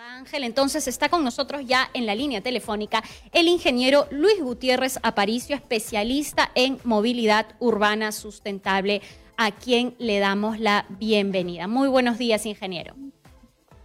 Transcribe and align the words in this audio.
Ángel, 0.00 0.44
entonces 0.44 0.88
está 0.88 1.10
con 1.10 1.24
nosotros 1.24 1.62
ya 1.66 1.90
en 1.92 2.06
la 2.06 2.14
línea 2.14 2.40
telefónica 2.40 3.02
el 3.32 3.48
ingeniero 3.48 4.06
Luis 4.10 4.40
Gutiérrez 4.40 4.98
Aparicio, 5.02 5.54
especialista 5.54 6.50
en 6.54 6.78
movilidad 6.84 7.54
urbana 7.58 8.10
sustentable, 8.10 9.02
a 9.36 9.52
quien 9.52 9.94
le 9.98 10.18
damos 10.18 10.58
la 10.58 10.86
bienvenida. 10.88 11.66
Muy 11.66 11.88
buenos 11.88 12.18
días, 12.18 12.46
ingeniero. 12.46 12.94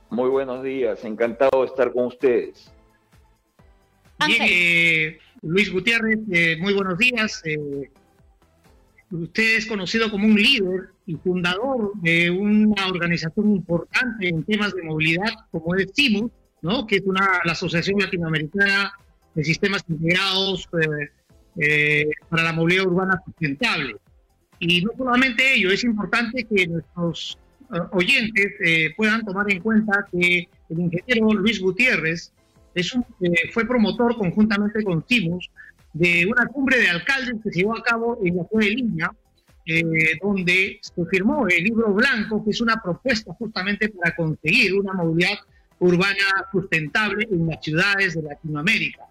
Muy 0.09 0.29
buenos 0.29 0.63
días, 0.63 1.03
encantado 1.03 1.61
de 1.61 1.67
estar 1.67 1.91
con 1.91 2.05
ustedes. 2.05 2.71
Bien, 4.25 4.41
eh, 4.47 5.17
Luis 5.41 5.71
Gutiérrez, 5.71 6.19
eh, 6.31 6.55
muy 6.59 6.73
buenos 6.73 6.97
días. 6.97 7.41
Eh, 7.45 7.89
usted 9.11 9.57
es 9.57 9.65
conocido 9.65 10.09
como 10.09 10.25
un 10.25 10.35
líder 10.35 10.94
y 11.05 11.15
fundador 11.17 11.91
de 12.01 12.31
una 12.31 12.87
organización 12.87 13.55
importante 13.55 14.29
en 14.29 14.43
temas 14.43 14.73
de 14.73 14.83
movilidad 14.83 15.31
como 15.51 15.75
es 15.75 15.87
CIMU, 15.95 16.31
¿no? 16.61 16.87
que 16.87 16.97
es 16.97 17.03
una, 17.05 17.41
la 17.43 17.51
Asociación 17.51 17.99
Latinoamericana 17.99 18.91
de 19.35 19.43
Sistemas 19.43 19.83
Integrados 19.87 20.67
eh, 20.81 21.09
eh, 21.57 22.09
para 22.29 22.43
la 22.43 22.53
Movilidad 22.53 22.87
Urbana 22.87 23.21
Sustentable. 23.23 23.95
Y 24.59 24.81
no 24.81 24.91
solamente 24.97 25.55
ello, 25.55 25.71
es 25.71 25.83
importante 25.83 26.45
que 26.45 26.67
nuestros 26.67 27.37
eh, 27.73 27.79
oyentes 27.91 28.93
puedan 28.95 29.23
tomar 29.23 29.51
en 29.51 29.59
cuenta 29.59 30.07
que 30.11 30.47
el 30.69 30.79
ingeniero 30.79 31.33
Luis 31.33 31.59
Gutiérrez 31.59 32.31
es 32.73 32.93
un, 32.93 33.05
fue 33.53 33.65
promotor 33.65 34.17
conjuntamente 34.17 34.83
con 34.83 35.03
CIMUS 35.07 35.49
de 35.93 36.25
una 36.25 36.45
cumbre 36.47 36.77
de 36.79 36.89
alcaldes 36.89 37.35
que 37.41 37.51
se 37.51 37.59
llevó 37.59 37.77
a 37.77 37.83
cabo 37.83 38.19
en 38.23 38.35
la 38.35 38.43
ciudad 38.45 38.65
de 38.65 38.69
Línea, 38.71 39.11
eh, 39.65 40.19
donde 40.21 40.79
se 40.81 41.05
firmó 41.05 41.47
el 41.47 41.63
libro 41.63 41.93
blanco, 41.93 42.43
que 42.43 42.51
es 42.51 42.61
una 42.61 42.81
propuesta 42.81 43.33
justamente 43.33 43.89
para 43.89 44.15
conseguir 44.15 44.73
una 44.75 44.93
movilidad 44.93 45.37
urbana 45.79 46.47
sustentable 46.51 47.27
en 47.31 47.47
las 47.47 47.63
ciudades 47.63 48.15
de 48.15 48.23
Latinoamérica. 48.23 49.03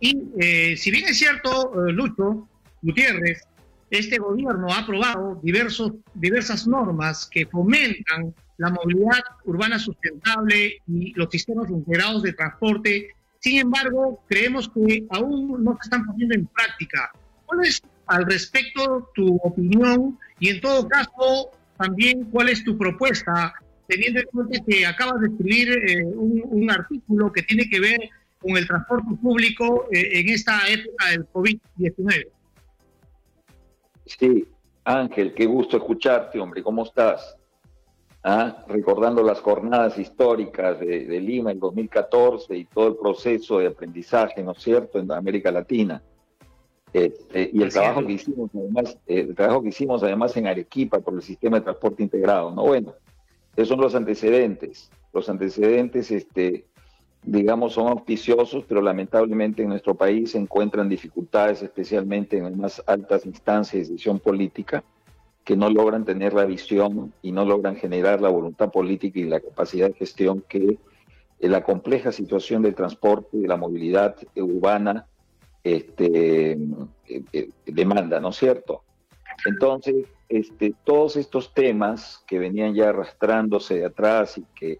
Y 0.00 0.16
eh, 0.38 0.76
si 0.76 0.90
bien 0.90 1.06
es 1.08 1.18
cierto, 1.18 1.88
eh, 1.88 1.92
Lucho 1.92 2.48
Gutiérrez, 2.82 3.42
este 3.90 4.18
gobierno 4.18 4.68
ha 4.72 4.78
aprobado 4.78 5.40
diversos, 5.42 5.92
diversas 6.14 6.66
normas 6.66 7.26
que 7.26 7.46
fomentan 7.46 8.34
la 8.56 8.70
movilidad 8.70 9.20
urbana 9.44 9.78
sustentable 9.78 10.80
y 10.86 11.12
los 11.14 11.28
sistemas 11.30 11.68
integrados 11.70 12.22
de 12.22 12.32
transporte 12.32 13.14
sin 13.40 13.58
embargo, 13.58 14.22
creemos 14.28 14.68
que 14.68 15.06
aún 15.10 15.64
no 15.64 15.72
se 15.80 15.84
están 15.84 16.04
poniendo 16.04 16.34
en 16.34 16.46
práctica. 16.46 17.10
¿Cuál 17.46 17.66
es 17.66 17.82
al 18.10 18.26
respecto 18.26 19.10
tu 19.14 19.36
opinión? 19.42 20.18
Y 20.38 20.50
en 20.50 20.60
todo 20.60 20.88
caso, 20.88 21.50
también, 21.78 22.24
¿cuál 22.30 22.48
es 22.48 22.62
tu 22.64 22.76
propuesta? 22.76 23.54
Teniendo 23.86 24.20
en 24.20 24.26
cuenta 24.26 24.58
que 24.66 24.86
acabas 24.86 25.20
de 25.20 25.28
escribir 25.28 25.68
eh, 25.88 26.04
un, 26.04 26.70
artículo 26.70 27.32
que 27.32 27.42
tiene 27.42 27.68
que 27.68 27.80
ver 27.80 27.98
con 28.38 28.56
el 28.56 28.66
transporte 28.66 29.14
público 29.20 29.86
eh, 29.92 30.20
en 30.20 30.28
esta 30.28 30.60
época 30.68 31.10
del 31.10 31.26
COVID-19. 31.32 32.26
Sí, 34.06 34.46
Ángel, 34.84 35.34
qué 35.34 35.46
gusto 35.46 35.76
escucharte, 35.76 36.38
hombre. 36.38 36.62
¿Cómo 36.62 36.84
estás? 36.84 37.36
¿ah? 38.22 38.64
recordando 38.68 39.22
las 39.22 39.40
jornadas 39.40 39.98
históricas 39.98 40.80
de, 40.80 41.20
Lima 41.20 41.52
en 41.52 41.60
2014 41.60 42.56
y 42.56 42.64
todo 42.64 42.88
el 42.88 42.96
proceso 42.96 43.58
de 43.58 43.68
aprendizaje, 43.68 44.42
¿no 44.42 44.52
es 44.52 44.62
cierto?, 44.62 44.98
en 44.98 45.10
América 45.12 45.50
Latina. 45.50 46.02
Este, 46.92 47.50
y 47.52 47.62
el 47.62 47.72
trabajo 47.72 48.04
que 48.04 48.14
hicimos 48.14 48.50
además, 48.54 48.98
el 49.06 49.34
trabajo 49.34 49.62
que 49.62 49.68
hicimos 49.68 50.02
además 50.02 50.36
en 50.36 50.46
Arequipa 50.48 51.00
por 51.00 51.14
el 51.14 51.22
sistema 51.22 51.58
de 51.58 51.64
transporte 51.64 52.02
integrado, 52.02 52.50
¿no? 52.50 52.64
Bueno, 52.64 52.94
esos 53.54 53.68
son 53.68 53.80
los 53.80 53.94
antecedentes. 53.94 54.90
Los 55.12 55.28
antecedentes, 55.28 56.10
este, 56.10 56.66
digamos, 57.22 57.74
son 57.74 57.88
auspiciosos, 57.88 58.64
pero 58.66 58.82
lamentablemente 58.82 59.62
en 59.62 59.68
nuestro 59.68 59.94
país 59.94 60.32
se 60.32 60.38
encuentran 60.38 60.88
dificultades, 60.88 61.62
especialmente 61.62 62.38
en 62.38 62.44
las 62.44 62.56
más 62.56 62.82
altas 62.86 63.26
instancias 63.26 63.88
de 63.88 63.92
decisión 63.92 64.18
política, 64.18 64.82
que 65.44 65.56
no 65.56 65.70
logran 65.70 66.04
tener 66.04 66.34
la 66.34 66.44
visión 66.44 67.12
y 67.22 67.32
no 67.32 67.44
logran 67.44 67.76
generar 67.76 68.20
la 68.20 68.28
voluntad 68.28 68.70
política 68.70 69.18
y 69.20 69.24
la 69.24 69.40
capacidad 69.40 69.88
de 69.88 69.94
gestión 69.94 70.44
que 70.48 70.78
eh, 71.38 71.48
la 71.48 71.62
compleja 71.62 72.12
situación 72.12 72.62
del 72.62 72.74
transporte 72.74 73.36
y 73.36 73.40
de 73.40 73.48
la 73.48 73.56
movilidad 73.56 74.16
urbana 74.36 75.06
este, 75.62 76.52
eh, 76.52 77.22
eh, 77.32 77.50
demanda, 77.66 78.20
¿no 78.20 78.30
es 78.30 78.36
cierto? 78.36 78.82
Entonces, 79.46 80.06
este, 80.28 80.74
todos 80.84 81.16
estos 81.16 81.52
temas 81.54 82.22
que 82.26 82.38
venían 82.38 82.74
ya 82.74 82.90
arrastrándose 82.90 83.76
de 83.76 83.86
atrás 83.86 84.38
y 84.38 84.44
que 84.54 84.78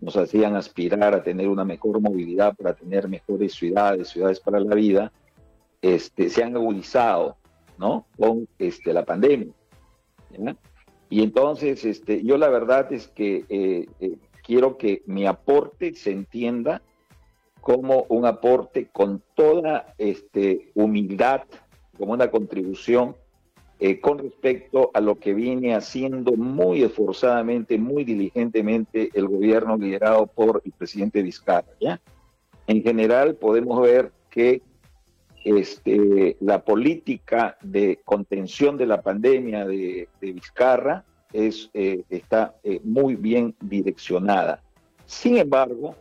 nos 0.00 0.16
hacían 0.16 0.56
aspirar 0.56 1.14
a 1.14 1.22
tener 1.22 1.48
una 1.48 1.64
mejor 1.64 2.00
movilidad 2.00 2.56
para 2.56 2.74
tener 2.74 3.08
mejores 3.08 3.54
ciudades, 3.54 4.08
ciudades 4.08 4.40
para 4.40 4.58
la 4.58 4.74
vida, 4.74 5.12
este, 5.80 6.28
se 6.28 6.42
han 6.42 6.56
agudizado 6.56 7.36
¿no? 7.78 8.06
con 8.16 8.48
este, 8.58 8.92
la 8.92 9.04
pandemia. 9.04 9.52
Y 11.08 11.22
entonces, 11.22 11.84
este, 11.84 12.24
yo 12.24 12.36
la 12.38 12.48
verdad 12.48 12.92
es 12.92 13.08
que 13.08 13.44
eh, 13.48 13.86
eh, 14.00 14.16
quiero 14.42 14.76
que 14.76 15.02
mi 15.06 15.26
aporte 15.26 15.94
se 15.94 16.10
entienda 16.10 16.82
como 17.62 18.06
un 18.08 18.26
aporte 18.26 18.88
con 18.92 19.22
toda 19.34 19.94
este, 19.96 20.72
humildad, 20.74 21.42
como 21.96 22.12
una 22.12 22.28
contribución 22.28 23.14
eh, 23.78 24.00
con 24.00 24.18
respecto 24.18 24.90
a 24.94 25.00
lo 25.00 25.14
que 25.20 25.32
viene 25.32 25.72
haciendo 25.72 26.32
muy 26.32 26.82
esforzadamente, 26.82 27.78
muy 27.78 28.02
diligentemente 28.02 29.10
el 29.14 29.28
gobierno 29.28 29.76
liderado 29.76 30.26
por 30.26 30.60
el 30.64 30.72
presidente 30.72 31.22
Vizcarra. 31.22 32.00
En 32.66 32.82
general 32.82 33.36
podemos 33.36 33.80
ver 33.80 34.10
que 34.28 34.60
este, 35.44 36.36
la 36.40 36.64
política 36.64 37.56
de 37.62 38.00
contención 38.04 38.76
de 38.76 38.86
la 38.86 39.02
pandemia 39.02 39.64
de, 39.66 40.08
Vizcarra 40.20 41.04
es, 41.32 41.70
eh, 41.74 42.02
está 42.10 42.56
eh, 42.64 42.80
muy 42.82 43.14
bien 43.14 43.54
direccionada. 43.60 44.60
Sin 45.06 45.38
embargo, 45.38 45.94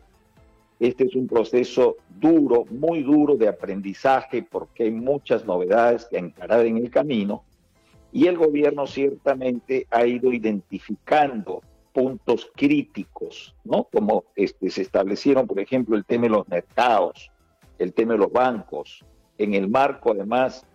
este 0.82 1.06
es 1.06 1.16
un 1.16 1.28
proceso 1.28 1.98
duro, 2.20 2.66
muy 2.72 3.04
duro 3.04 3.36
de 3.36 3.48
aprendizaje 3.48 4.42
porque 4.42 4.86
hay 4.86 4.92
muchas 4.92 5.46
novedades 5.46 6.06
que 6.06 6.18
encarar 6.18 6.66
en 6.66 6.78
el 6.78 6.90
camino 6.90 7.44
y 8.12 8.26
el 8.26 8.36
gobierno 8.36 8.88
ciertamente 8.88 9.86
ha 9.92 10.08
ido 10.08 10.34
identificando 10.34 11.62
puntos 11.94 12.50
críticos, 12.56 13.56
¿no? 13.64 13.88
Como 13.94 14.24
este, 14.36 14.72
se 14.72 14.82
establecieron, 14.82 15.46
por 15.46 15.60
ejemplo, 15.60 15.96
el 15.96 16.04
tema 16.04 16.24
de 16.24 16.30
los 16.30 16.48
mercados, 16.48 17.32
el 17.78 17.94
tema 17.94 18.14
de 18.14 18.20
los 18.20 18.32
bancos, 18.32 19.06
en 19.38 19.54
el 19.54 19.70
marco 19.70 20.14
además 20.14 20.66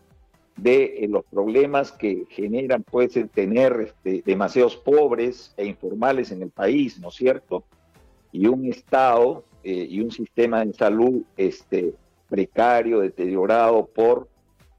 de 0.56 0.84
eh, 0.84 1.08
los 1.08 1.24
problemas 1.24 1.90
que 1.90 2.26
generan, 2.30 2.84
puede 2.84 3.24
tener 3.24 3.80
este, 3.80 4.22
demasiados 4.24 4.76
pobres 4.76 5.52
e 5.56 5.66
informales 5.66 6.30
en 6.30 6.42
el 6.42 6.50
país, 6.50 7.00
¿no 7.00 7.08
es 7.08 7.14
cierto? 7.14 7.64
Y 8.30 8.46
un 8.46 8.66
Estado 8.66 9.44
eh, 9.68 9.84
y 9.90 10.00
un 10.00 10.12
sistema 10.12 10.64
de 10.64 10.72
salud 10.74 11.22
este, 11.36 11.92
precario, 12.28 13.00
deteriorado 13.00 13.84
por 13.84 14.28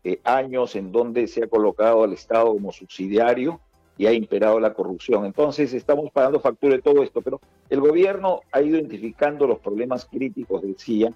eh, 0.06 0.22
años 0.24 0.78
en 0.78 0.94
donde 0.94 1.28
se 1.28 1.44
ha 1.44 1.48
colocado 1.48 2.06
al 2.06 2.14
Estado 2.14 2.54
como 2.54 2.72
subsidiario 2.72 3.60
y 3.98 4.06
ha 4.06 4.14
imperado 4.14 4.62
la 4.62 4.74
corrupción. 4.74 5.26
Entonces 5.26 5.74
estamos 5.74 6.10
pagando 6.14 6.40
factura 6.40 6.78
de 6.78 6.82
todo 6.82 7.04
esto, 7.04 7.22
pero 7.22 7.42
el 7.70 7.82
gobierno 7.82 8.40
ha 8.54 8.62
ido 8.62 8.78
identificando 8.78 9.46
los 9.46 9.60
problemas 9.60 10.06
críticos, 10.06 10.62
decía, 10.62 11.12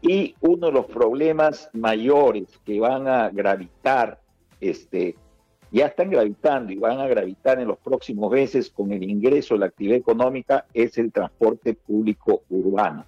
y 0.00 0.34
uno 0.40 0.68
de 0.68 0.72
los 0.72 0.86
problemas 0.86 1.68
mayores 1.74 2.48
que 2.64 2.80
van 2.80 3.08
a 3.08 3.28
gravitar, 3.28 4.22
este, 4.58 5.16
ya 5.70 5.86
están 5.86 6.10
gravitando 6.10 6.72
y 6.72 6.76
van 6.76 7.00
a 7.00 7.08
gravitar 7.08 7.60
en 7.60 7.68
los 7.68 7.78
próximos 7.78 8.30
meses 8.30 8.70
con 8.70 8.92
el 8.92 9.02
ingreso 9.02 9.54
de 9.54 9.60
la 9.60 9.66
actividad 9.66 9.98
económica, 9.98 10.66
es 10.72 10.96
el 10.98 11.12
transporte 11.12 11.74
público 11.74 12.42
urbano. 12.48 13.04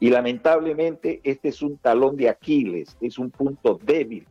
Y 0.00 0.10
lamentablemente 0.10 1.20
este 1.22 1.48
es 1.48 1.62
un 1.62 1.78
talón 1.78 2.16
de 2.16 2.28
Aquiles, 2.28 2.96
es 3.00 3.18
un 3.18 3.30
punto 3.30 3.78
débil 3.82 4.26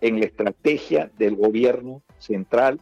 en 0.00 0.20
la 0.20 0.26
estrategia 0.26 1.10
del 1.18 1.36
gobierno 1.36 2.02
central 2.18 2.80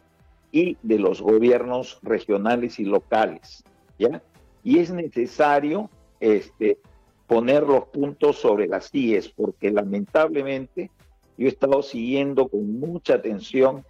y 0.52 0.76
de 0.82 0.98
los 0.98 1.20
gobiernos 1.20 1.98
regionales 2.02 2.78
y 2.78 2.84
locales. 2.84 3.64
¿ya? 3.98 4.22
Y 4.62 4.78
es 4.78 4.90
necesario 4.90 5.90
este, 6.20 6.78
poner 7.26 7.62
los 7.62 7.84
puntos 7.86 8.36
sobre 8.38 8.66
las 8.66 8.92
IES, 8.92 9.28
porque 9.28 9.70
lamentablemente 9.70 10.90
yo 11.36 11.46
he 11.46 11.50
estado 11.50 11.82
siguiendo 11.82 12.48
con 12.48 12.80
mucha 12.80 13.14
atención 13.14 13.84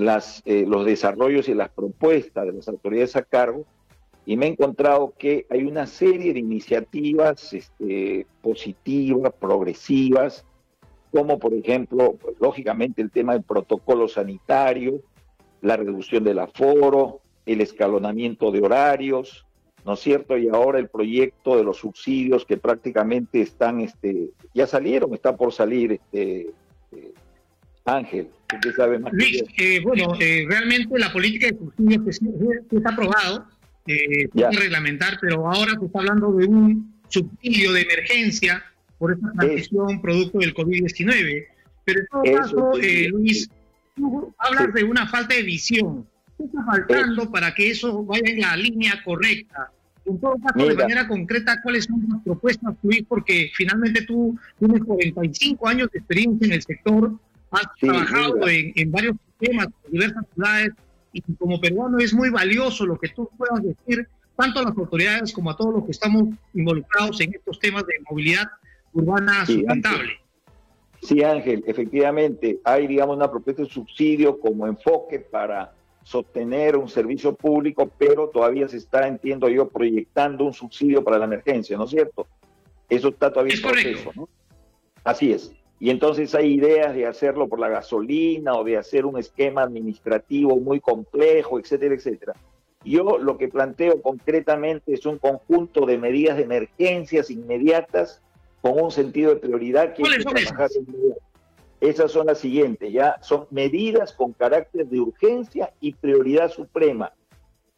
las, 0.00 0.42
eh, 0.46 0.64
los 0.66 0.86
desarrollos 0.86 1.48
y 1.48 1.54
las 1.54 1.68
propuestas 1.68 2.46
de 2.46 2.52
las 2.52 2.68
autoridades 2.68 3.16
a 3.16 3.22
cargo 3.22 3.66
y 4.24 4.36
me 4.36 4.46
he 4.46 4.50
encontrado 4.50 5.14
que 5.18 5.46
hay 5.50 5.64
una 5.64 5.86
serie 5.86 6.32
de 6.32 6.40
iniciativas 6.40 7.52
este, 7.52 8.26
positivas, 8.42 9.32
progresivas, 9.38 10.44
como 11.12 11.38
por 11.38 11.52
ejemplo, 11.52 12.16
pues, 12.20 12.36
lógicamente 12.40 13.02
el 13.02 13.10
tema 13.10 13.32
del 13.32 13.42
protocolo 13.42 14.08
sanitario, 14.08 15.00
la 15.62 15.76
reducción 15.76 16.24
del 16.24 16.38
aforo, 16.38 17.20
el 17.44 17.60
escalonamiento 17.60 18.50
de 18.50 18.60
horarios, 18.62 19.46
¿no 19.84 19.94
es 19.94 20.00
cierto? 20.00 20.38
Y 20.38 20.48
ahora 20.48 20.78
el 20.78 20.88
proyecto 20.88 21.56
de 21.56 21.64
los 21.64 21.78
subsidios 21.78 22.44
que 22.44 22.56
prácticamente 22.56 23.40
están, 23.40 23.80
este, 23.80 24.30
ya 24.54 24.66
salieron, 24.66 25.12
está 25.12 25.36
por 25.36 25.52
salir, 25.52 25.92
este, 25.92 26.52
eh, 26.92 27.12
Ángel, 27.84 28.28
usted 28.54 28.74
sabe 28.74 28.98
más. 28.98 29.12
Luis, 29.12 29.42
eh, 29.56 29.80
bueno, 29.82 30.14
eh, 30.20 30.44
realmente 30.48 30.98
la 30.98 31.12
política 31.12 31.48
de 31.48 31.58
subsidios 31.58 32.02
que, 32.68 32.76
está 32.76 32.90
aprobado, 32.90 33.46
eh, 33.86 34.28
puede 34.28 34.50
reglamentar, 34.52 35.18
pero 35.20 35.46
ahora 35.50 35.72
se 35.78 35.86
está 35.86 35.98
hablando 36.00 36.32
de 36.32 36.46
un 36.46 36.94
subsidio 37.08 37.72
de 37.72 37.82
emergencia 37.82 38.64
por 38.98 39.12
esta 39.12 39.32
transición 39.32 40.00
producto 40.00 40.38
del 40.38 40.54
COVID-19. 40.54 41.46
Pero 41.84 42.00
en 42.00 42.06
todo 42.06 42.22
caso, 42.22 42.72
Luis, 43.10 43.50
tú 43.96 44.34
hablas 44.38 44.72
de 44.74 44.84
una 44.84 45.06
falta 45.06 45.34
de 45.34 45.42
visión. 45.42 46.06
¿Qué 46.36 46.44
está 46.44 46.64
faltando 46.64 47.30
para 47.30 47.54
que 47.54 47.70
eso 47.70 48.04
vaya 48.04 48.22
en 48.26 48.40
la 48.40 48.56
línea 48.56 49.02
correcta? 49.04 49.70
En 50.06 50.18
todo 50.18 50.36
caso, 50.42 50.66
de 50.66 50.74
manera 50.74 51.06
concreta, 51.06 51.60
¿cuáles 51.62 51.84
son 51.84 52.04
las 52.08 52.22
propuestas, 52.22 52.74
Luis? 52.82 53.04
Porque 53.08 53.50
finalmente 53.54 54.02
tú 54.02 54.38
tienes 54.58 54.82
45 54.84 55.68
años 55.68 55.90
de 55.92 55.98
experiencia 55.98 56.46
en 56.46 56.52
el 56.52 56.62
sector, 56.62 57.12
has 57.50 57.66
trabajado 57.80 58.36
en, 58.48 58.90
varios 58.90 59.16
temas, 59.38 59.66
en 59.86 59.92
diversas 59.92 60.24
ciudades, 60.34 60.70
y 61.12 61.22
como 61.34 61.60
peruano 61.60 61.98
es 61.98 62.14
muy 62.14 62.30
valioso 62.30 62.86
lo 62.86 62.98
que 62.98 63.08
tú 63.08 63.28
puedas 63.36 63.62
decir, 63.62 64.06
tanto 64.36 64.60
a 64.60 64.64
las 64.64 64.76
autoridades 64.76 65.32
como 65.32 65.50
a 65.50 65.56
todos 65.56 65.74
los 65.74 65.84
que 65.84 65.90
estamos 65.90 66.24
involucrados 66.54 67.20
en 67.20 67.34
estos 67.34 67.58
temas 67.58 67.84
de 67.86 67.94
movilidad 68.08 68.46
urbana 68.92 69.44
sustentable. 69.44 70.20
Sí, 71.02 71.22
Ángel, 71.22 71.64
efectivamente, 71.66 72.60
hay, 72.64 72.86
digamos, 72.86 73.16
una 73.16 73.30
propuesta 73.30 73.62
de 73.62 73.68
subsidio 73.68 74.38
como 74.38 74.66
enfoque 74.66 75.18
para 75.18 75.72
sostener 76.02 76.76
un 76.76 76.88
servicio 76.88 77.34
público, 77.34 77.90
pero 77.98 78.28
todavía 78.28 78.68
se 78.68 78.76
está, 78.76 79.06
entiendo 79.06 79.48
yo, 79.48 79.68
proyectando 79.68 80.44
un 80.44 80.52
subsidio 80.52 81.02
para 81.02 81.18
la 81.18 81.24
emergencia, 81.24 81.76
¿no 81.76 81.84
es 81.84 81.90
cierto? 81.90 82.26
Eso 82.88 83.08
está 83.08 83.32
todavía 83.32 83.54
en 83.54 83.62
proceso, 83.62 84.12
¿no? 84.14 84.28
Así 85.04 85.32
es. 85.32 85.52
Y 85.82 85.88
entonces 85.88 86.34
hay 86.34 86.52
ideas 86.52 86.94
de 86.94 87.06
hacerlo 87.06 87.48
por 87.48 87.58
la 87.58 87.70
gasolina 87.70 88.52
o 88.52 88.62
de 88.64 88.76
hacer 88.76 89.06
un 89.06 89.18
esquema 89.18 89.62
administrativo 89.62 90.56
muy 90.56 90.78
complejo, 90.78 91.58
etcétera, 91.58 91.94
etcétera. 91.94 92.34
Yo 92.84 93.18
lo 93.18 93.38
que 93.38 93.48
planteo 93.48 94.00
concretamente 94.02 94.92
es 94.92 95.06
un 95.06 95.18
conjunto 95.18 95.86
de 95.86 95.96
medidas 95.96 96.36
de 96.36 96.42
emergencias 96.42 97.30
inmediatas 97.30 98.20
con 98.60 98.78
un 98.78 98.90
sentido 98.90 99.30
de 99.30 99.40
prioridad 99.40 99.94
que 99.94 100.02
hay 100.06 100.22
trabajar 100.22 100.68
Esas 101.80 102.12
son 102.12 102.26
las 102.26 102.38
siguientes, 102.38 102.92
ya 102.92 103.16
son 103.22 103.46
medidas 103.50 104.12
con 104.12 104.34
carácter 104.34 104.86
de 104.86 105.00
urgencia 105.00 105.72
y 105.80 105.94
prioridad 105.94 106.50
suprema. 106.50 107.14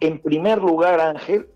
En 0.00 0.18
primer 0.18 0.58
lugar, 0.58 1.00
Ángel, 1.00 1.46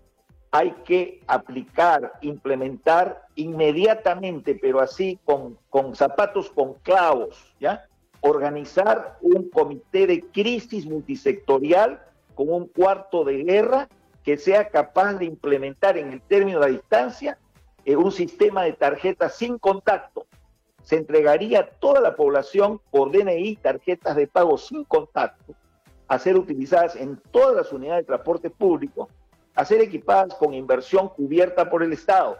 hay 0.51 0.71
que 0.85 1.21
aplicar, 1.27 2.13
implementar 2.21 3.25
inmediatamente, 3.35 4.57
pero 4.61 4.79
así 4.79 5.19
con, 5.25 5.57
zapatos 5.95 6.49
con 6.49 6.75
clavos, 6.75 7.53
¿ya? 7.59 7.85
Organizar 8.21 9.17
un 9.21 9.49
comité 9.49 10.07
de 10.07 10.21
crisis 10.21 10.85
multisectorial 10.85 12.01
con 12.35 12.49
un 12.49 12.67
cuarto 12.67 13.23
de 13.23 13.43
guerra 13.43 13.87
que 14.23 14.37
sea 14.37 14.69
capaz 14.69 15.13
de 15.13 15.25
implementar 15.25 15.97
en 15.97 16.11
el 16.11 16.21
término 16.21 16.59
de 16.59 16.65
la 16.65 16.71
distancia 16.71 17.37
eh, 17.85 17.95
un 17.95 18.11
sistema 18.11 18.63
de 18.63 18.73
tarjetas 18.73 19.35
sin 19.35 19.57
contacto. 19.57 20.25
Se 20.83 20.97
entregaría 20.97 21.59
a 21.59 21.67
toda 21.67 22.01
la 22.01 22.15
población 22.15 22.81
por 22.91 23.11
DNI 23.11 23.57
tarjetas 23.57 24.15
de 24.15 24.27
pago 24.27 24.57
sin 24.57 24.83
contacto 24.85 25.55
a 26.07 26.19
ser 26.19 26.37
utilizadas 26.37 26.95
en 26.95 27.21
todas 27.31 27.55
las 27.55 27.73
unidades 27.73 28.03
de 28.03 28.07
transporte 28.07 28.49
público, 28.49 29.09
a 29.57 29.65
ser 29.65 29.81
equipadas 29.81 30.35
con 30.35 30.53
inversión 30.53 31.09
cubierta 31.09 31.67
por 31.67 31.81
el 31.81 31.91
Estado, 31.91 32.37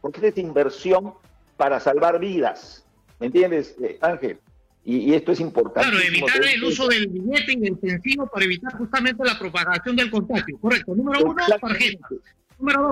porque 0.00 0.26
es 0.26 0.38
inversión 0.38 1.12
para 1.58 1.78
salvar 1.78 2.18
vidas. 2.18 2.86
¿Me 3.20 3.26
entiendes, 3.26 3.76
eh, 3.82 3.98
Ángel? 4.00 4.38
Y, 4.82 5.12
esto 5.12 5.32
es 5.32 5.40
importante. 5.40 5.90
Claro, 5.90 6.02
evitar 6.02 6.42
el 6.42 6.64
uso 6.64 6.88
del 6.88 7.08
billete 7.08 7.52
intensivo 7.52 8.26
para 8.26 8.46
evitar 8.46 8.76
justamente 8.78 9.22
la 9.24 9.38
propagación 9.38 9.94
del 9.94 10.10
contagio. 10.10 10.58
Correcto. 10.58 10.94
Número 10.94 11.20
uno, 11.24 11.42
tarjeta. 11.60 12.08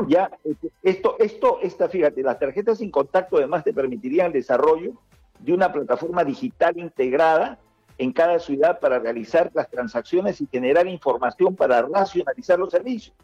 Ya, 0.06 0.30
este, 0.44 0.68
esto, 0.82 1.16
esto, 1.18 1.58
esta, 1.62 1.88
fíjate, 1.88 2.22
las 2.22 2.38
tarjetas 2.38 2.78
sin 2.78 2.90
contacto 2.90 3.38
además 3.38 3.64
te 3.64 3.72
permitirían 3.72 4.28
el 4.28 4.32
desarrollo 4.34 4.92
de 5.38 5.52
una 5.52 5.72
plataforma 5.72 6.24
digital 6.24 6.76
integrada 6.76 7.58
en 7.96 8.12
cada 8.12 8.38
ciudad 8.38 8.80
para 8.80 8.98
realizar 8.98 9.50
las 9.54 9.70
transacciones 9.70 10.42
y 10.42 10.46
generar 10.46 10.86
información 10.86 11.56
para 11.56 11.80
racionalizar 11.82 12.58
los 12.58 12.70
servicios. 12.70 13.14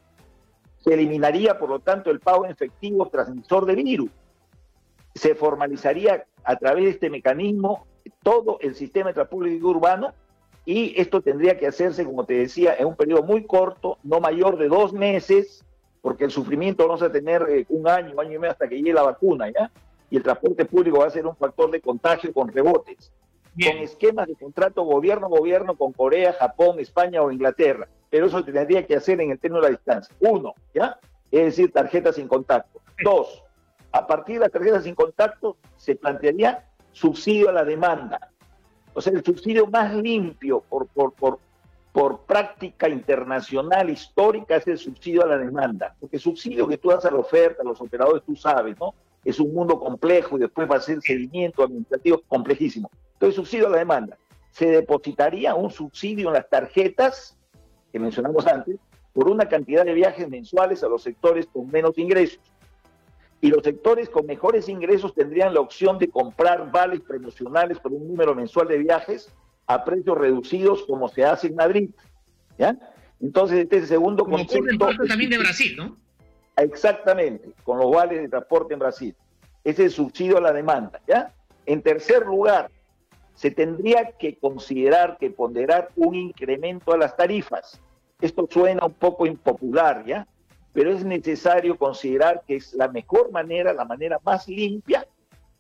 Se 0.79 0.95
eliminaría, 0.95 1.59
por 1.59 1.69
lo 1.71 1.81
tanto, 1.81 2.11
el 2.11 2.21
pago 2.21 2.45
en 2.45 2.53
efectivo 2.53 3.07
transmisor 3.09 3.67
de 3.67 3.75
virus. 3.75 4.11
Se 5.15 5.35
formalizaría 5.35 6.27
a 6.45 6.57
través 6.57 6.85
de 6.85 6.91
este 6.91 7.11
mecanismo 7.11 7.87
todo 8.23 8.59
el 8.61 8.75
sistema 8.75 9.09
de 9.09 9.15
transporte 9.15 9.63
urbano 9.63 10.15
y 10.65 11.01
esto 11.01 11.23
tendría 11.23 11.59
que 11.59 11.67
hacerse, 11.67 12.05
como 12.05 12.25
te 12.25 12.35
decía, 12.35 12.77
en 12.79 12.87
un 12.87 12.95
periodo 12.95 13.23
muy 13.23 13.45
corto, 13.45 13.97
no 14.03 14.21
mayor 14.21 14.59
de 14.59 14.69
dos 14.69 14.93
meses, 14.93 15.65
porque 16.03 16.25
el 16.25 16.31
sufrimiento 16.31 16.87
vamos 16.87 17.03
a 17.03 17.11
tener 17.11 17.43
eh, 17.49 17.67
un 17.71 17.89
año, 17.89 18.13
un 18.13 18.21
año 18.21 18.35
y 18.35 18.39
medio 18.39 18.53
hasta 18.53 18.69
que 18.69 18.77
llegue 18.77 18.93
la 18.93 19.03
vacuna, 19.03 19.51
¿ya? 19.51 19.71
Y 20.11 20.17
el 20.17 20.23
transporte 20.23 20.65
público 20.67 20.99
va 20.99 21.07
a 21.07 21.11
ser 21.11 21.27
un 21.27 21.37
factor 21.37 21.71
de 21.71 21.81
contagio 21.81 22.33
con 22.33 22.49
rebotes, 22.49 23.11
con 23.55 23.79
esquemas 23.79 24.29
de 24.29 24.37
contrato 24.37 24.83
gobierno-gobierno 24.83 25.75
con 25.75 25.93
Corea, 25.93 26.35
Japón, 26.35 26.81
España 26.81 27.23
o 27.23 27.33
Inglaterra. 27.33 27.89
Pero 28.11 28.27
eso 28.27 28.43
tendría 28.45 28.87
que 28.87 28.97
hacer 28.97 29.21
en 29.21 29.31
el 29.31 29.39
término 29.39 29.63
de 29.63 29.71
la 29.71 29.77
distancia. 29.77 30.15
Uno, 30.21 30.55
¿ya? 30.75 30.99
Es 31.31 31.45
decir, 31.45 31.73
tarjetas 31.73 32.17
sin 32.17 32.27
contacto. 32.29 32.81
Dos, 33.03 33.45
a 33.93 34.07
partir 34.07 34.37
de 34.37 34.41
las 34.41 34.53
tarjetas 34.53 34.85
sin 34.85 34.95
contacto 34.95 35.57
se 35.77 35.95
plantearía 35.95 36.67
subsidio 36.93 37.49
a 37.49 37.53
la 37.53 37.65
demanda. 37.65 38.31
O 38.95 39.01
sea, 39.01 39.13
el 39.13 39.25
subsidio 39.25 39.67
más 39.67 39.95
limpio 39.95 40.61
por, 40.69 40.87
por, 40.89 41.13
por, 41.15 41.39
por 41.93 42.21
práctica 42.23 42.89
internacional 42.89 43.91
histórica 43.91 44.57
es 44.57 44.67
el 44.67 44.79
subsidio 44.79 45.23
a 45.23 45.27
la 45.27 45.39
demanda, 45.39 45.95
porque 46.01 46.17
el 46.17 46.23
subsidio 46.23 46.67
que 46.67 46.79
tú 46.79 46.91
das 46.91 47.05
a 47.05 47.11
la 47.11 47.19
oferta, 47.19 47.63
a 47.63 47.65
los 47.65 47.81
operadores, 47.81 48.25
tú 48.25 48.35
sabes, 48.35 48.79
¿no? 48.79 48.95
Es 49.25 49.39
un 49.39 49.55
mundo 49.55 49.79
complejo 49.79 50.37
y 50.37 50.41
después 50.41 50.71
va 50.71 50.77
a 50.77 50.81
ser 50.81 51.01
seguimiento 51.03 51.63
administrativo 51.63 52.23
complejísimo. 52.27 52.91
Entonces, 53.15 53.37
subsidio 53.37 53.67
a 53.67 53.71
la 53.71 53.79
demanda. 53.79 54.17
Se 54.51 54.67
depositaría 54.67 55.55
un 55.55 55.71
subsidio 55.71 56.29
en 56.29 56.35
las 56.35 56.49
tarjetas 56.49 57.38
que 57.99 58.03
mencionamos 58.05 58.47
antes 58.47 58.77
por 59.13 59.29
una 59.29 59.49
cantidad 59.49 59.85
de 59.85 59.93
viajes 59.93 60.29
mensuales 60.29 60.85
a 60.85 60.89
los 60.89 61.03
sectores 61.03 61.47
con 61.47 61.69
menos 61.71 61.99
ingresos. 61.99 62.41
Y 63.41 63.49
los 63.49 63.63
sectores 63.63 64.09
con 64.09 64.27
mejores 64.27 64.69
ingresos 64.69 65.15
tendrían 65.15 65.55
la 65.55 65.61
opción 65.61 65.99
de 65.99 66.09
comprar 66.09 66.71
vales 66.71 67.01
promocionales 67.01 67.79
por 67.79 67.93
un 67.93 68.07
número 68.07 68.35
mensual 68.35 68.69
de 68.69 68.79
viajes 68.79 69.33
a 69.67 69.85
precios 69.85 70.17
reducidos 70.17 70.85
como 70.87 71.09
se 71.09 71.25
hace 71.25 71.49
en 71.49 71.57
Madrid. 71.57 71.91
¿ya? 72.59 72.77
Entonces, 73.21 73.59
este 73.59 73.77
es 73.77 73.83
el 73.83 73.89
segundo 73.89 74.25
como 74.25 74.39
concepto. 74.39 74.89
también 75.07 75.31
de 75.31 75.39
Brasil, 75.39 75.77
¿no? 75.77 75.97
Exactamente, 76.57 77.51
con 77.63 77.79
los 77.79 77.91
vales 77.91 78.21
de 78.21 78.29
transporte 78.29 78.75
en 78.75 78.81
Brasil. 78.81 79.15
Ese 79.63 79.85
es 79.85 79.91
el 79.91 79.91
subsidio 79.91 80.39
a 80.39 80.41
la 80.41 80.53
demanda. 80.53 81.01
¿ya? 81.07 81.33
En 81.67 81.83
tercer 81.83 82.27
lugar, 82.27 82.71
se 83.35 83.51
tendría 83.53 84.13
que 84.19 84.37
considerar 84.37 85.17
que 85.19 85.31
ponderar 85.31 85.91
un 85.95 86.17
incremento 86.17 86.93
a 86.93 86.97
las 86.97 87.17
tarifas. 87.17 87.81
Esto 88.21 88.49
suena 88.51 88.85
un 88.85 88.95
poco 88.95 89.27
impopular, 89.27 90.05
¿ya? 90.05 90.27
Pero 90.73 90.93
es 90.93 91.05
necesario 91.05 91.79
considerar 91.79 92.43
que 92.47 92.57
es 92.57 92.73
la 92.75 92.89
mejor 92.89 93.31
manera, 93.31 93.73
la 93.73 93.85
manera 93.85 94.19
más 94.25 94.49
limpia 94.49 95.07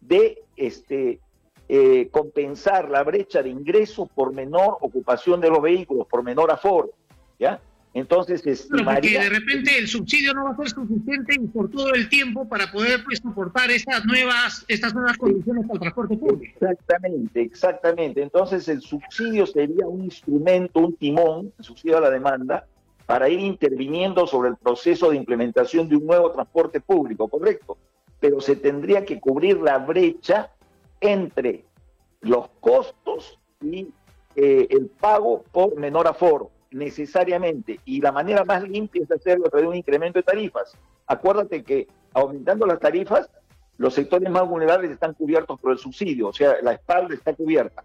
de 0.00 0.42
este, 0.56 1.20
eh, 1.68 2.08
compensar 2.10 2.88
la 2.88 3.02
brecha 3.02 3.42
de 3.42 3.50
ingresos 3.50 4.08
por 4.14 4.32
menor 4.32 4.78
ocupación 4.80 5.40
de 5.40 5.50
los 5.50 5.62
vehículos, 5.62 6.06
por 6.06 6.22
menor 6.22 6.50
aforo, 6.50 6.90
¿ya? 7.38 7.60
Entonces, 7.98 8.46
estimaría... 8.46 8.94
porque 8.94 9.18
de 9.18 9.28
repente 9.28 9.78
el 9.78 9.88
subsidio 9.88 10.34
no 10.34 10.44
va 10.44 10.50
a 10.50 10.56
ser 10.56 10.70
suficiente 10.70 11.38
por 11.52 11.70
todo 11.70 11.92
el 11.94 12.08
tiempo 12.08 12.48
para 12.48 12.70
poder 12.70 13.02
pues, 13.04 13.18
soportar 13.18 13.70
estas 13.70 14.04
nuevas, 14.04 14.64
estas 14.68 14.94
nuevas 14.94 15.16
condiciones 15.16 15.64
para 15.66 15.74
el 15.74 15.80
transporte 15.80 16.16
público. 16.16 16.44
Exactamente, 16.60 17.40
exactamente. 17.42 18.22
Entonces, 18.22 18.68
el 18.68 18.80
subsidio 18.80 19.46
sería 19.46 19.86
un 19.86 20.04
instrumento, 20.04 20.80
un 20.80 20.96
timón, 20.96 21.52
el 21.58 21.64
subsidio 21.64 21.98
a 21.98 22.00
la 22.02 22.10
demanda, 22.10 22.66
para 23.06 23.28
ir 23.28 23.40
interviniendo 23.40 24.26
sobre 24.26 24.50
el 24.50 24.56
proceso 24.56 25.10
de 25.10 25.16
implementación 25.16 25.88
de 25.88 25.96
un 25.96 26.06
nuevo 26.06 26.30
transporte 26.30 26.80
público, 26.80 27.28
correcto. 27.28 27.78
Pero 28.20 28.40
se 28.40 28.56
tendría 28.56 29.04
que 29.04 29.18
cubrir 29.18 29.58
la 29.58 29.78
brecha 29.78 30.50
entre 31.00 31.64
los 32.20 32.48
costos 32.60 33.38
y 33.62 33.88
eh, 34.36 34.66
el 34.70 34.86
pago 34.86 35.42
por 35.50 35.76
menor 35.76 36.06
aforo, 36.06 36.50
necesariamente. 36.70 37.80
Y 37.84 38.00
la 38.00 38.12
manera 38.12 38.44
más 38.44 38.62
limpia 38.62 39.02
es 39.02 39.10
hacerlo 39.10 39.46
a 39.46 39.50
través 39.50 39.64
de 39.64 39.68
un 39.68 39.76
incremento 39.76 40.18
de 40.18 40.22
tarifas. 40.22 40.76
Acuérdate 41.06 41.62
que 41.62 41.88
aumentando 42.12 42.66
las 42.66 42.78
tarifas, 42.78 43.30
los 43.78 43.94
sectores 43.94 44.28
más 44.30 44.48
vulnerables 44.48 44.90
están 44.90 45.14
cubiertos 45.14 45.60
por 45.60 45.72
el 45.72 45.78
subsidio, 45.78 46.28
o 46.28 46.32
sea, 46.32 46.56
la 46.62 46.72
espalda 46.72 47.14
está 47.14 47.32
cubierta. 47.34 47.84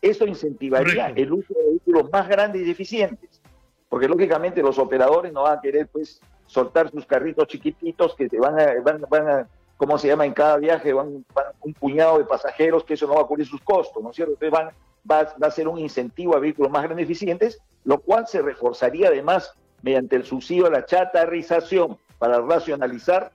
Eso 0.00 0.24
incentivaría 0.26 1.08
el 1.08 1.32
uso 1.32 1.52
de 1.54 1.70
vehículos 1.70 2.10
más 2.12 2.28
grandes 2.28 2.66
y 2.66 2.70
eficientes, 2.70 3.40
porque 3.88 4.08
lógicamente 4.08 4.62
los 4.62 4.78
operadores 4.78 5.32
no 5.32 5.42
van 5.42 5.58
a 5.58 5.60
querer 5.60 5.88
pues 5.88 6.20
soltar 6.46 6.90
sus 6.90 7.06
carritos 7.06 7.48
chiquititos 7.48 8.14
que 8.14 8.28
se 8.28 8.38
van 8.38 8.58
a, 8.58 8.80
van, 8.82 9.04
van 9.08 9.28
a 9.28 9.48
¿cómo 9.82 9.98
se 9.98 10.06
llama? 10.06 10.24
En 10.24 10.32
cada 10.32 10.58
viaje 10.58 10.92
van, 10.92 11.24
un 11.60 11.74
puñado 11.74 12.18
de 12.18 12.24
pasajeros 12.24 12.84
que 12.84 12.94
eso 12.94 13.08
no 13.08 13.14
va 13.14 13.22
a 13.22 13.26
cubrir 13.26 13.46
sus 13.46 13.60
costos, 13.62 14.00
¿no 14.00 14.10
es 14.10 14.16
cierto? 14.16 14.34
Entonces 14.34 14.52
van, 14.52 14.70
va, 15.10 15.34
a 15.40 15.50
ser 15.50 15.68
un 15.68 15.78
incentivo 15.78 16.36
a 16.36 16.40
vehículos 16.40 16.70
más 16.70 16.82
grandes 16.82 17.04
eficientes, 17.04 17.58
lo 17.84 18.00
cual 18.00 18.26
se 18.26 18.42
reforzaría 18.42 19.08
además 19.08 19.52
mediante 19.82 20.16
el 20.16 20.24
subsidio 20.24 20.66
a 20.66 20.70
la 20.70 20.86
chatarrización 20.86 21.98
para 22.18 22.40
racionalizar 22.40 23.32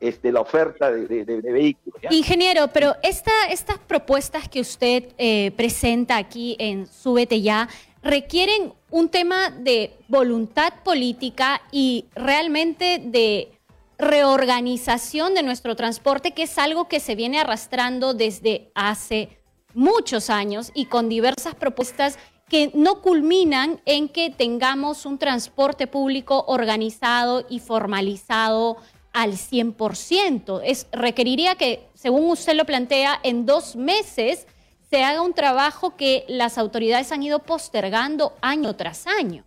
este, 0.00 0.32
la 0.32 0.40
oferta 0.40 0.90
de, 0.90 1.24
vehículos. 1.24 2.00
Ingeniero, 2.10 2.68
pero 2.68 2.96
esta, 3.02 3.32
estas 3.50 3.78
propuestas 3.78 4.48
que 4.48 4.60
usted 4.60 5.08
eh, 5.18 5.52
presenta 5.56 6.16
aquí 6.16 6.56
en 6.58 6.86
Súbete 6.86 7.42
Ya 7.42 7.68
requieren 8.02 8.72
un 8.90 9.10
tema 9.10 9.50
de 9.50 9.92
voluntad 10.08 10.72
política 10.82 11.60
y 11.70 12.06
realmente 12.14 12.98
de 13.04 13.52
reorganización 13.98 15.34
de 15.34 15.42
nuestro 15.42 15.76
transporte, 15.76 16.32
que 16.32 16.44
es 16.44 16.56
algo 16.56 16.88
que 16.88 17.00
se 17.00 17.14
viene 17.14 17.38
arrastrando 17.38 18.14
desde 18.14 18.70
hace 18.74 19.39
muchos 19.74 20.30
años 20.30 20.70
y 20.74 20.86
con 20.86 21.08
diversas 21.08 21.54
propuestas 21.54 22.18
que 22.48 22.72
no 22.74 23.00
culminan 23.00 23.80
en 23.86 24.08
que 24.08 24.30
tengamos 24.30 25.06
un 25.06 25.18
transporte 25.18 25.86
público 25.86 26.44
organizado 26.48 27.46
y 27.48 27.60
formalizado 27.60 28.76
al 29.12 29.32
100%. 29.32 30.60
Es, 30.64 30.88
requeriría 30.92 31.54
que, 31.54 31.88
según 31.94 32.28
usted 32.28 32.54
lo 32.54 32.64
plantea, 32.64 33.20
en 33.22 33.46
dos 33.46 33.76
meses 33.76 34.46
se 34.90 35.04
haga 35.04 35.22
un 35.22 35.32
trabajo 35.32 35.96
que 35.96 36.24
las 36.28 36.58
autoridades 36.58 37.12
han 37.12 37.22
ido 37.22 37.38
postergando 37.38 38.32
año 38.40 38.74
tras 38.74 39.06
año. 39.06 39.44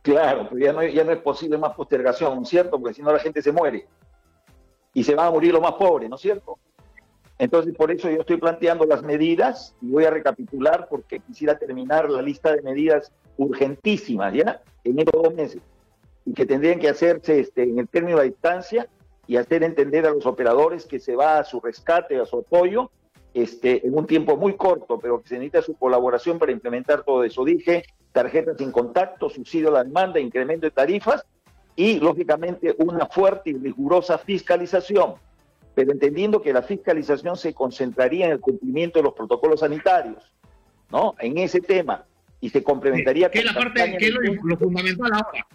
Claro, 0.00 0.48
pero 0.48 0.64
ya 0.64 0.72
no, 0.72 0.82
ya 0.84 1.04
no 1.04 1.12
es 1.12 1.18
posible 1.18 1.58
más 1.58 1.74
postergación, 1.74 2.46
¿cierto? 2.46 2.80
Porque 2.80 2.94
si 2.94 3.02
no 3.02 3.12
la 3.12 3.18
gente 3.18 3.42
se 3.42 3.52
muere 3.52 3.86
y 4.94 5.04
se 5.04 5.14
van 5.14 5.26
a 5.26 5.30
morir 5.30 5.52
los 5.52 5.60
más 5.60 5.72
pobres, 5.74 6.08
¿no 6.08 6.16
es 6.16 6.22
cierto? 6.22 6.58
Entonces, 7.38 7.74
por 7.74 7.90
eso 7.90 8.08
yo 8.10 8.20
estoy 8.20 8.38
planteando 8.38 8.86
las 8.86 9.02
medidas 9.02 9.74
y 9.82 9.90
voy 9.90 10.04
a 10.04 10.10
recapitular 10.10 10.88
porque 10.88 11.20
quisiera 11.20 11.58
terminar 11.58 12.08
la 12.08 12.22
lista 12.22 12.54
de 12.54 12.62
medidas 12.62 13.12
urgentísimas, 13.36 14.32
¿ya? 14.32 14.62
En 14.84 14.98
estos 14.98 15.22
dos 15.22 15.34
meses. 15.34 15.60
Y 16.24 16.32
que 16.32 16.46
tendrían 16.46 16.78
que 16.78 16.88
hacerse 16.88 17.40
este, 17.40 17.64
en 17.64 17.78
el 17.78 17.88
término 17.88 18.18
de 18.18 18.26
distancia 18.26 18.88
y 19.26 19.36
hacer 19.36 19.62
entender 19.62 20.06
a 20.06 20.10
los 20.10 20.24
operadores 20.24 20.86
que 20.86 20.98
se 20.98 21.14
va 21.14 21.38
a 21.38 21.44
su 21.44 21.60
rescate, 21.60 22.18
a 22.18 22.24
su 22.24 22.38
apoyo, 22.38 22.90
este, 23.34 23.86
en 23.86 23.96
un 23.96 24.06
tiempo 24.06 24.36
muy 24.36 24.56
corto, 24.56 24.98
pero 24.98 25.20
que 25.20 25.28
se 25.28 25.34
necesita 25.34 25.60
su 25.60 25.76
colaboración 25.76 26.38
para 26.38 26.52
implementar 26.52 27.04
todo 27.04 27.22
eso. 27.22 27.44
Dije, 27.44 27.84
tarjetas 28.12 28.56
sin 28.56 28.72
contacto, 28.72 29.28
subsidio 29.28 29.68
a 29.68 29.72
la 29.72 29.84
demanda, 29.84 30.18
incremento 30.18 30.64
de 30.64 30.70
tarifas 30.70 31.26
y, 31.74 32.00
lógicamente, 32.00 32.74
una 32.78 33.06
fuerte 33.06 33.50
y 33.50 33.54
rigurosa 33.54 34.16
fiscalización 34.16 35.16
pero 35.76 35.92
entendiendo 35.92 36.40
que 36.40 36.54
la 36.54 36.62
fiscalización 36.62 37.36
se 37.36 37.52
concentraría 37.52 38.24
en 38.24 38.32
el 38.32 38.40
cumplimiento 38.40 38.98
de 38.98 39.02
los 39.02 39.12
protocolos 39.12 39.60
sanitarios, 39.60 40.32
¿no? 40.90 41.14
En 41.18 41.36
ese 41.36 41.60
tema, 41.60 42.06
y 42.40 42.48
se 42.48 42.64
complementaría 42.64 43.30
con... 43.30 43.44
la 43.44 43.52
parte, 43.52 43.96
que 43.98 44.06
es 44.06 44.14
lo, 44.14 44.56
fundamental 44.56 45.12
ahora. 45.12 45.46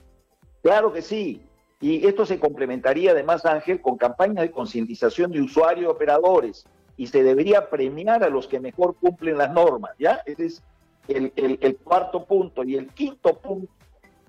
Claro 0.61 0.93
que 0.93 1.01
sí, 1.01 1.41
y 1.81 2.05
esto 2.05 2.27
se 2.27 2.39
complementaría 2.39 3.13
además, 3.13 3.47
Ángel, 3.47 3.81
con 3.81 3.97
campañas 3.97 4.43
de 4.43 4.51
concientización 4.51 5.31
de 5.31 5.41
usuarios 5.41 5.85
y 5.85 5.87
operadores, 5.87 6.67
y 6.97 7.07
se 7.07 7.23
debería 7.23 7.71
premiar 7.71 8.23
a 8.23 8.29
los 8.29 8.47
que 8.47 8.59
mejor 8.59 8.95
cumplen 9.01 9.39
las 9.39 9.51
normas, 9.51 9.93
¿ya? 9.97 10.21
Ese 10.27 10.45
es 10.45 10.63
el, 11.07 11.33
el 11.35 11.77
cuarto 11.77 12.25
punto. 12.25 12.63
Y 12.63 12.75
el 12.75 12.89
quinto 12.89 13.39
punto, 13.39 13.73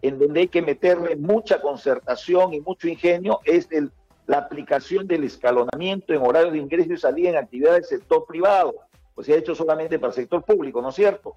en 0.01 0.19
donde 0.19 0.41
hay 0.41 0.49
que 0.49 0.63
meterle 0.63 1.17
mucha 1.17 1.61
concertación 1.61 2.55
y 2.55 2.63
mucho 2.63 2.89
ingenio, 2.89 3.41
es 3.45 3.69
el 3.71 3.93
la 4.27 4.39
aplicación 4.39 5.07
del 5.07 5.25
escalonamiento 5.25 6.13
en 6.13 6.23
horarios 6.23 6.53
de 6.53 6.59
ingreso 6.59 6.93
y 6.93 6.97
salida 6.97 7.31
en 7.31 7.37
actividades 7.37 7.89
del 7.89 7.99
sector 8.01 8.25
privado, 8.27 8.75
pues 9.15 9.27
se 9.27 9.35
ha 9.35 9.37
hecho 9.37 9.55
solamente 9.55 9.99
para 9.99 10.11
el 10.11 10.15
sector 10.15 10.43
público, 10.45 10.81
¿no 10.81 10.91
es 10.91 10.95
cierto? 10.95 11.35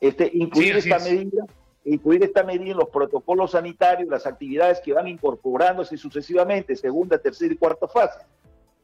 Este, 0.00 0.30
incluir 0.32 0.76
esta 0.76 0.98
medida, 0.98 1.44
incluir 1.84 2.24
esta 2.24 2.42
medida 2.42 2.72
en 2.72 2.78
los 2.78 2.88
protocolos 2.88 3.52
sanitarios, 3.52 4.08
las 4.08 4.26
actividades 4.26 4.80
que 4.80 4.92
van 4.92 5.08
incorporándose 5.08 5.96
sucesivamente, 5.96 6.76
segunda, 6.76 7.18
tercera 7.18 7.52
y 7.52 7.56
cuarta 7.56 7.86
fase, 7.86 8.20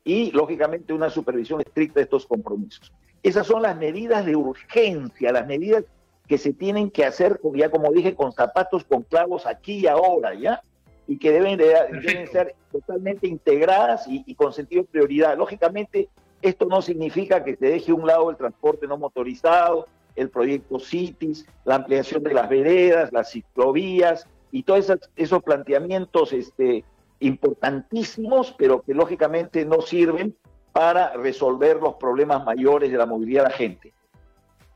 y 0.05 0.31
lógicamente 0.33 0.93
una 0.93 1.11
supervisión 1.11 1.61
estricta 1.61 2.01
de 2.01 2.05
estos 2.05 2.27
compromisos. 2.27 2.93
Esas 3.23 3.47
son 3.47 3.63
las 3.63 3.77
medidas 3.77 4.27
de 4.27 4.37
urgencia, 4.37 5.33
las 5.33 5.47
medidas 5.47 5.85
que 6.27 6.39
se 6.39 6.53
tienen 6.53 6.91
que 6.91 7.05
hacer, 7.05 7.41
ya 7.55 7.71
como 7.71 7.93
dije, 7.93 8.15
con 8.15 8.33
zapatos, 8.33 8.85
con 8.85 9.03
clavos 9.03 9.47
aquí 9.47 9.81
y 9.81 9.87
ahora, 9.87 10.35
¿ya? 10.35 10.63
Y 11.07 11.19
que 11.19 11.33
deben, 11.33 11.59
deben 11.59 12.27
ser 12.29 12.55
totalmente 12.71 13.27
integradas 13.27 14.07
y, 14.09 14.35
con 14.35 14.53
sentido 14.53 14.83
de 14.83 14.89
prioridad. 14.89 15.37
Lógicamente, 15.37 16.09
esto 16.41 16.67
no 16.67 16.83
significa 16.83 17.45
que 17.45 17.57
se 17.57 17.67
deje 17.67 17.93
a 17.93 17.95
un 17.95 18.07
lado 18.07 18.31
el 18.31 18.37
transporte 18.37 18.87
no 18.87 18.97
motorizado, 18.97 19.87
el 20.17 20.31
proyecto 20.31 20.79
CITIS, 20.79 21.47
la 21.65 21.77
ampliación 21.77 22.23
de 22.23 22.35
las 22.35 22.49
veredas, 22.49 23.13
las 23.13 23.31
ciclovías 23.31 24.27
y 24.51 24.63
todos 24.63 24.81
esos, 24.81 25.11
esos 25.17 25.43
planteamientos 25.43 26.33
este, 26.33 26.85
importantísimos, 27.21 28.55
pero 28.59 28.83
que 28.83 28.95
lógicamente 28.95 29.65
no 29.65 29.81
sirven 29.81 30.37
para 30.73 31.13
resolver 31.15 31.77
los 31.77 31.95
problemas 31.95 32.45
mayores 32.45 32.91
de 32.91 32.99
la 32.99 33.07
movilidad 33.07 33.45
de 33.45 33.49
la 33.49 33.55
gente. 33.55 33.93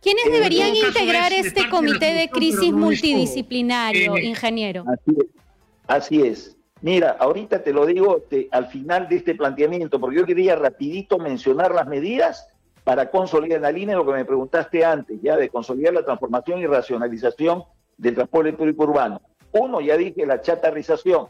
¿Quiénes 0.00 0.30
deberían 0.30 0.74
integrar 0.74 1.32
este 1.32 1.68
comité 1.68 2.14
de 2.14 2.28
crisis 2.28 2.72
multidisciplinario, 2.72 4.16
ingeniero? 4.18 4.84
Así 4.86 5.16
es. 5.18 5.26
Así 5.86 6.22
es. 6.22 6.56
Mira, 6.82 7.16
ahorita 7.18 7.62
te 7.62 7.72
lo 7.72 7.86
digo 7.86 8.22
al 8.50 8.66
final 8.66 9.08
de 9.08 9.16
este 9.16 9.34
planteamiento, 9.34 9.98
porque 9.98 10.16
yo 10.16 10.26
quería 10.26 10.56
rapidito 10.56 11.18
mencionar 11.18 11.74
las 11.74 11.86
medidas 11.86 12.48
para 12.84 13.10
consolidar 13.10 13.60
la 13.60 13.72
línea 13.72 13.96
lo 13.96 14.06
que 14.06 14.12
me 14.12 14.24
preguntaste 14.24 14.84
antes, 14.84 15.20
ya 15.20 15.36
de 15.36 15.48
consolidar 15.48 15.94
la 15.94 16.04
transformación 16.04 16.60
y 16.60 16.66
racionalización 16.66 17.64
del 17.96 18.14
transporte 18.14 18.52
público 18.52 18.84
urbano. 18.84 19.20
Uno, 19.52 19.80
ya 19.80 19.96
dije, 19.96 20.26
la 20.26 20.40
chatarrización, 20.40 21.28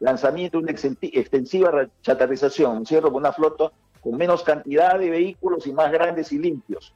lanzamiento 0.00 0.58
de 0.58 0.64
una 0.64 0.72
extensiva 0.72 1.88
chatarrización, 2.02 2.84
cierro 2.84 3.10
con 3.10 3.22
una 3.22 3.32
flota 3.32 3.72
con 4.00 4.16
menos 4.18 4.42
cantidad 4.42 4.98
de 4.98 5.08
vehículos 5.08 5.66
y 5.66 5.72
más 5.72 5.90
grandes 5.90 6.30
y 6.30 6.38
limpios. 6.38 6.94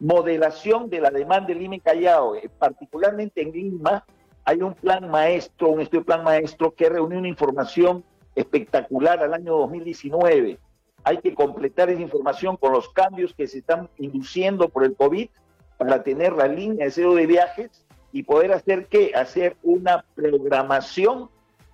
Modelación 0.00 0.88
de 0.88 1.02
la 1.02 1.10
demanda 1.10 1.48
de 1.48 1.54
Lima 1.54 1.76
Callao, 1.84 2.34
eh, 2.34 2.50
particularmente 2.58 3.42
en 3.42 3.52
Lima, 3.52 4.04
hay 4.46 4.62
un 4.62 4.74
plan 4.74 5.10
maestro, 5.10 5.70
un 5.70 5.80
estudio 5.80 6.04
plan 6.04 6.22
maestro 6.22 6.72
que 6.72 6.88
reunió 6.88 7.18
una 7.18 7.26
información 7.26 8.04
espectacular 8.36 9.20
al 9.20 9.34
año 9.34 9.56
2019. 9.58 10.60
Hay 11.02 11.18
que 11.18 11.34
completar 11.34 11.90
esa 11.90 12.00
información 12.00 12.56
con 12.56 12.72
los 12.72 12.88
cambios 12.90 13.34
que 13.34 13.48
se 13.48 13.58
están 13.58 13.90
induciendo 13.98 14.68
por 14.68 14.84
el 14.84 14.94
COVID 14.94 15.28
para 15.78 16.04
tener 16.04 16.32
la 16.34 16.46
línea 16.46 16.84
de 16.84 16.92
cero 16.92 17.14
de 17.16 17.26
viajes 17.26 17.84
y 18.12 18.22
poder 18.22 18.52
hacer 18.52 18.86
qué? 18.86 19.10
Hacer 19.16 19.56
una 19.64 20.04
programación 20.14 21.28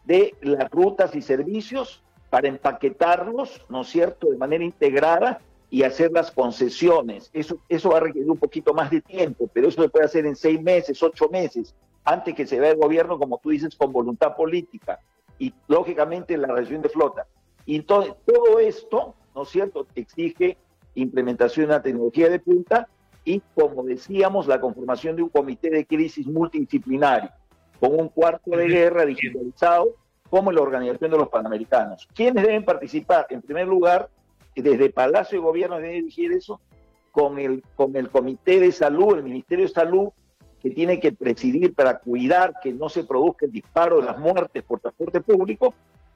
de 0.06 0.34
las 0.40 0.70
rutas 0.70 1.14
y 1.14 1.20
servicios 1.20 2.02
para 2.30 2.48
empaquetarlos, 2.48 3.66
¿no 3.68 3.82
es 3.82 3.88
cierto?, 3.88 4.30
de 4.30 4.38
manera 4.38 4.64
integrada 4.64 5.42
y 5.68 5.82
hacer 5.82 6.10
las 6.10 6.30
concesiones. 6.30 7.28
Eso, 7.34 7.58
eso 7.68 7.90
va 7.90 7.98
a 7.98 8.00
requerir 8.00 8.30
un 8.30 8.38
poquito 8.38 8.72
más 8.72 8.90
de 8.90 9.02
tiempo, 9.02 9.46
pero 9.52 9.68
eso 9.68 9.82
se 9.82 9.90
puede 9.90 10.06
hacer 10.06 10.24
en 10.24 10.36
seis 10.36 10.60
meses, 10.60 11.02
ocho 11.02 11.28
meses 11.28 11.74
antes 12.04 12.34
que 12.34 12.46
se 12.46 12.58
vea 12.58 12.70
el 12.70 12.78
gobierno, 12.78 13.18
como 13.18 13.38
tú 13.38 13.50
dices, 13.50 13.76
con 13.76 13.92
voluntad 13.92 14.36
política 14.36 15.00
y 15.38 15.52
lógicamente 15.68 16.36
la 16.36 16.48
región 16.48 16.82
de 16.82 16.88
flota. 16.88 17.26
Y 17.64 17.76
entonces 17.76 18.14
todo 18.26 18.58
esto, 18.58 19.14
¿no 19.34 19.42
es 19.42 19.48
cierto?, 19.48 19.86
exige 19.94 20.56
implementación 20.94 21.66
de 21.66 21.74
una 21.74 21.82
tecnología 21.82 22.28
de 22.28 22.38
punta 22.38 22.88
y, 23.24 23.40
como 23.54 23.84
decíamos, 23.84 24.46
la 24.46 24.60
conformación 24.60 25.16
de 25.16 25.22
un 25.22 25.28
comité 25.28 25.70
de 25.70 25.86
crisis 25.86 26.26
multidisciplinario 26.26 27.30
con 27.78 27.98
un 27.98 28.08
cuarto 28.08 28.50
de 28.50 28.68
guerra 28.68 29.04
digitalizado 29.04 29.96
como 30.28 30.50
la 30.50 30.62
Organización 30.62 31.10
de 31.10 31.18
los 31.18 31.28
Panamericanos. 31.28 32.08
¿Quiénes 32.14 32.44
deben 32.44 32.64
participar? 32.64 33.26
En 33.30 33.42
primer 33.42 33.66
lugar, 33.66 34.08
desde 34.54 34.90
Palacio 34.90 35.38
de 35.38 35.44
Gobierno 35.44 35.76
debe 35.76 35.94
dirigir 35.94 36.32
eso, 36.32 36.60
con 37.10 37.38
el, 37.38 37.62
con 37.76 37.94
el 37.96 38.08
Comité 38.08 38.58
de 38.58 38.72
Salud, 38.72 39.16
el 39.16 39.22
Ministerio 39.22 39.66
de 39.66 39.72
Salud, 39.72 40.08
que 40.62 40.70
tiene 40.70 41.00
que 41.00 41.12
presidir 41.12 41.74
para 41.74 41.98
cuidar 41.98 42.54
que 42.62 42.72
no 42.72 42.88
se 42.88 43.02
produzca 43.02 43.46
el 43.46 43.52
disparo 43.52 44.00
de 44.00 44.06
las 44.06 44.18
muertes 44.18 44.62
por 44.62 44.78
transporte 44.78 45.20
público, 45.20 45.74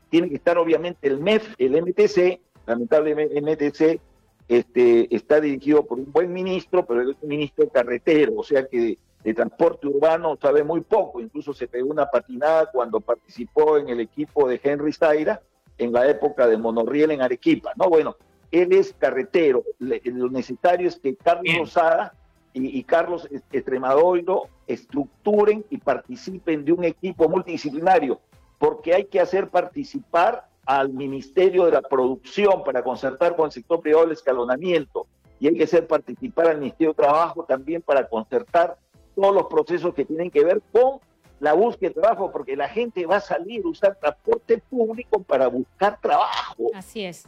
tiene 0.09 0.29
que 0.29 0.37
estar 0.37 0.57
obviamente 0.57 1.09
el 1.09 1.19
MEF, 1.19 1.55
el 1.59 1.83
MTC, 1.83 2.41
lamentablemente 2.65 3.37
el 3.37 3.45
MTC 3.45 4.01
este, 4.49 5.15
está 5.15 5.41
dirigido 5.41 5.85
por 5.85 5.99
un 5.99 6.13
buen 6.13 6.33
ministro, 6.33 6.87
pero 6.87 7.03
es 7.03 7.17
un 7.21 7.29
ministro 7.29 7.69
carretero, 7.69 8.35
o 8.37 8.45
sea 8.45 8.67
que 8.67 8.99
de 9.25 9.35
transporte 9.35 9.89
urbano 9.89 10.39
sabe 10.41 10.63
muy 10.63 10.83
poco, 10.83 11.21
incluso 11.21 11.53
se 11.53 11.67
pegó 11.67 11.91
una 11.91 12.07
patinada 12.07 12.71
cuando 12.71 13.01
participó 13.01 13.77
en 13.79 13.89
el 13.89 13.99
equipo 13.99 14.49
de 14.49 14.61
Henry 14.63 14.93
Zaira 14.93 15.43
en 15.79 15.93
la 15.93 16.09
época 16.09 16.47
de 16.47 16.57
monorriel 16.57 17.11
en 17.11 17.23
Arequipa, 17.23 17.73
¿no? 17.77 17.89
Bueno, 17.89 18.17
él 18.53 18.73
es 18.73 18.95
carretero, 18.97 19.65
lo 19.81 20.31
necesario 20.31 20.87
es 20.87 21.01
que 21.01 21.17
Carlos 21.17 21.57
Rosada 21.59 22.15
y, 22.57 22.83
Carlos 22.85 23.29
Extremadoiro 23.53 24.49
estructuren 24.67 25.65
y 25.69 25.79
participen 25.79 26.65
de 26.65 26.73
un 26.73 26.85
equipo 26.85 27.29
multidisciplinario 27.29 28.19
porque 28.59 28.95
hay 28.95 29.05
que 29.05 29.21
hacer 29.21 29.49
participar 29.49 30.49
al 30.65 30.93
Ministerio 30.93 31.67
de 31.67 31.73
la 31.73 31.83
Producción 31.83 32.65
para 32.65 32.83
concertar 32.83 33.37
con 33.37 33.47
el 33.47 33.53
sector 33.53 33.81
privado 33.81 34.07
el 34.07 34.13
escalonamiento 34.13 35.07
y 35.39 35.49
hay 35.49 35.57
que 35.57 35.65
hacer 35.65 35.87
participar 35.87 36.49
al 36.49 36.59
Ministerio 36.59 36.93
de 36.93 37.03
Trabajo 37.03 37.45
también 37.45 37.83
para 37.83 38.09
concertar 38.09 38.79
todos 39.15 39.35
los 39.35 39.47
procesos 39.47 39.95
que 39.95 40.07
tienen 40.07 40.31
que 40.31 40.43
ver 40.43 40.63
con 40.73 41.01
la 41.39 41.53
búsqueda 41.53 41.91
de 41.91 42.01
trabajo, 42.01 42.33
porque 42.33 42.57
la 42.57 42.69
gente 42.69 43.05
va 43.05 43.17
a 43.17 43.21
salir 43.21 43.63
a 43.63 43.69
usar 43.69 43.97
transporte 43.97 44.57
público 44.71 45.23
para 45.23 45.49
buscar 45.49 46.01
trabajo. 46.01 46.71
Así 46.75 47.05
es. 47.05 47.27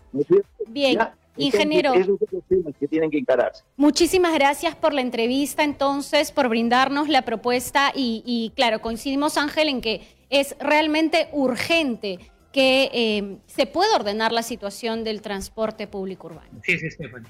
Bien. 0.68 0.98
Ingeniero, 1.38 1.94
esos 1.94 2.18
son 2.18 2.28
los 2.32 2.44
temas 2.44 2.74
que 2.78 2.88
tienen 2.88 3.10
que 3.10 3.18
encararse. 3.18 3.62
Muchísimas 3.76 4.34
gracias 4.34 4.74
por 4.76 4.92
la 4.92 5.00
entrevista, 5.00 5.64
entonces, 5.64 6.32
por 6.32 6.48
brindarnos 6.48 7.08
la 7.08 7.22
propuesta 7.22 7.92
y, 7.94 8.22
y 8.26 8.52
claro, 8.54 8.80
coincidimos, 8.80 9.36
Ángel, 9.38 9.68
en 9.68 9.80
que 9.80 10.02
es 10.30 10.56
realmente 10.60 11.28
urgente 11.32 12.18
que 12.52 12.90
eh, 12.92 13.38
se 13.46 13.66
pueda 13.66 13.94
ordenar 13.96 14.32
la 14.32 14.42
situación 14.42 15.04
del 15.04 15.22
transporte 15.22 15.86
público 15.86 16.28
urbano. 16.28 16.60
Sí, 16.64 16.78
sí, 16.78 16.90
Stephanie. 16.90 17.28